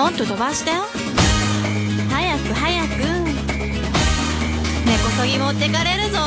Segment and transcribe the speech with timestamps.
[0.00, 0.76] もっと飛ばしてよ
[2.08, 2.88] 早く早く
[4.86, 6.18] 根こそぎ持ってかれるぞ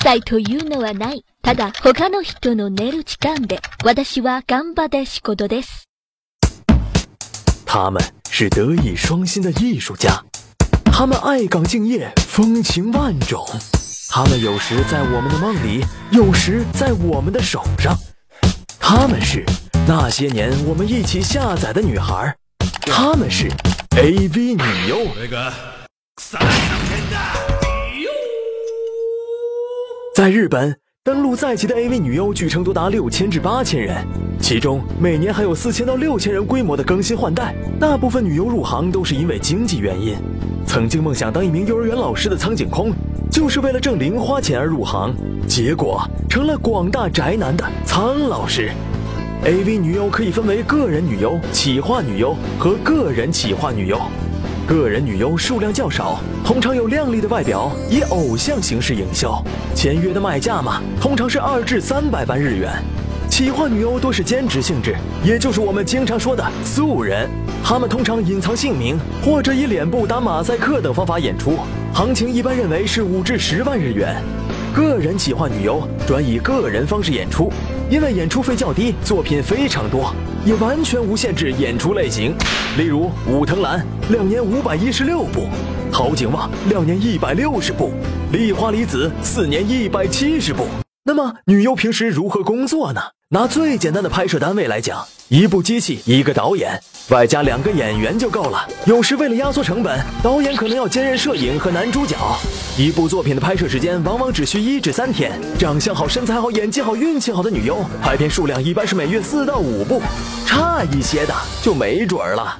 [0.00, 1.26] 歳というのはない。
[1.42, 5.84] ただ、他の人の寝る時間で、私は頑張で仕事です。
[7.66, 10.24] 他们是德艺双馨的艺术家，
[10.90, 13.44] 他们爱岗敬业，风情万种。
[14.16, 17.94] 他们有时在我们的梦里，有时在我们的手上。
[18.80, 19.44] 他们是
[19.86, 22.34] 那些年我们一起下载的女孩，
[22.80, 23.46] 他们是
[23.90, 25.00] AV 女优。
[25.20, 25.52] 那个
[30.14, 34.02] 在日本，登录在籍的 AV 女优据称多达六千至八千人，
[34.40, 37.54] 其中每年还有四千到六千人规模的更新换代。
[37.78, 40.16] 大部分女优入行都是因为经济原因。
[40.66, 42.92] 曾经梦想当一名幼儿园老师的苍井空，
[43.30, 45.14] 就是为了挣零花钱而入行，
[45.48, 48.70] 结果成了广大宅男的苍老师。
[49.44, 53.98] AV 女优可以分为个人女优、企划女优和个人企划女优。
[54.66, 59.42] 个人女优数量较少，通常有靓丽的外表，以偶像形式营销。
[59.74, 62.72] 签约的卖价嘛，通常是二至三百万日元。
[63.36, 67.28] 企划女优多是兼职性质，也就是我们经常说的素人。
[67.62, 71.58] 她们通常隐藏姓名，或者以脸部打马赛克等方法演出，
[71.92, 74.16] 行情一般认为是五至十万日元。
[74.74, 77.52] 个人企划女优专以个人方式演出，
[77.90, 80.14] 因为演出费较低，作品非常多，
[80.46, 82.34] 也完全无限制演出类型。
[82.78, 85.46] 例如武藤兰两年五百一十六部，
[85.92, 87.92] 陶景旺两年一百六十部，
[88.32, 90.66] 丽花离子四年一百七十部。
[91.08, 93.00] 那么女优平时如何工作呢？
[93.28, 98.68] 拿最简单的拍摄单位来讲，一部机器一个导演，外加两个演员就够了。
[98.86, 102.16] 有时为了压缩成本，导演可能要兼任摄影和男主角。
[102.76, 105.40] 一部作品的拍摄时间往往只需一至三天。
[105.56, 110.02] 长相好、身材好、演技好、运气好的女优，拍片数量一般是每月四到五部，
[110.44, 112.58] 差一些的就没准儿了。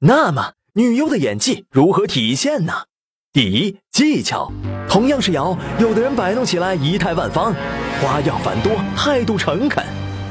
[0.00, 2.84] 那么，女优的演技如何体现呢？
[3.30, 4.50] 第一，技巧，
[4.88, 7.54] 同样是摇，有的人摆弄起来仪态万方，
[8.00, 9.84] 花样繁多，态度诚恳；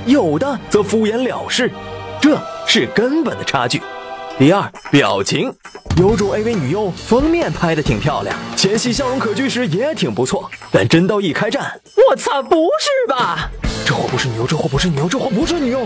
[0.06, 1.72] 有的则敷衍了事，
[2.20, 3.82] 这是根本的差距。
[4.40, 5.54] 第二，表情，
[5.98, 11.80] 有种 AV 女优封面拍的挺漂亮，前戏笑容可掬时也挺不错，但真到一开战，
[12.10, 13.50] 我操，不是吧？
[13.86, 15.82] 这货不是女优，这货不是女优，这货不是女优。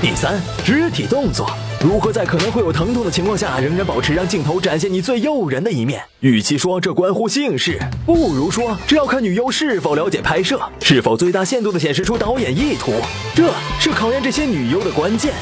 [0.00, 1.48] 第三，肢体动作，
[1.82, 6.00] 如何在可能会有疼痛的情况下，仍然保持让镜头展现你最诱人的一面？
[6.20, 7.76] 与其说这关乎性事，
[8.06, 12.92] 不如说这要看女优是否了解拍摄，是否最大限度地显示出导演意图，
[13.34, 15.34] 这是考验这些女优的关键。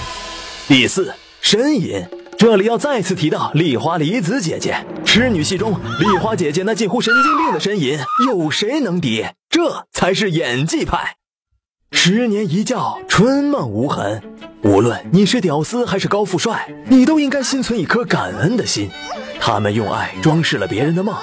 [0.66, 1.12] 第四，
[1.42, 2.02] 呻吟，
[2.38, 9.26] 这里要再次提到丽花离子姐姐，痴女戏中丽花姐姐那近乎神经病的呻吟，有谁能敌？
[9.50, 11.16] 这才是演技派。
[11.92, 14.22] 十年一觉，春梦无痕。
[14.62, 18.88] 无论你是屌丝还是高富帅，你都应该心存一颗感恩的心。
[19.40, 21.14] 他们用爱装饰了别人的梦，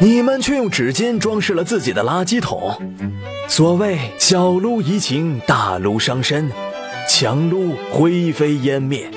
[0.00, 2.76] 你们却用纸巾装饰了自己的垃圾桶。
[3.46, 6.50] 所谓小撸怡情，大撸伤身，
[7.08, 9.10] 强撸灰飞烟灭。